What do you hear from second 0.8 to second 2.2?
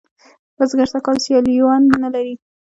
سږ کال سیاليوان نه